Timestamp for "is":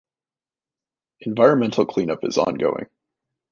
2.25-2.39